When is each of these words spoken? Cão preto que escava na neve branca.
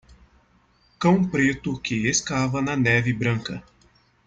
Cão 0.99 1.23
preto 1.23 1.79
que 1.79 2.07
escava 2.09 2.59
na 2.59 2.75
neve 2.75 3.13
branca. 3.13 3.63